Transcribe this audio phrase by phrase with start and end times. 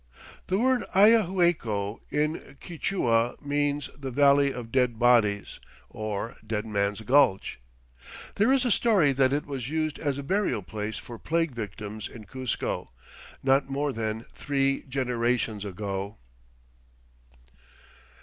[0.47, 5.59] The word Ayahuaycco in Quichua means "the valley of dead bodies"
[5.91, 7.59] or "dead man's gulch."
[8.33, 12.07] There is a story that it was used as a burial place for plague victims
[12.09, 12.89] in Cuzco,
[13.43, 16.17] not more than three generations ago!